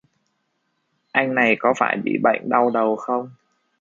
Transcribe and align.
Anh 1.11 1.35
này 1.35 1.55
có 1.59 1.73
phải 1.77 1.97
bị 2.03 2.17
bệnh 2.23 2.49
đau 2.49 2.69
đầu 2.69 2.95
không 2.95 3.29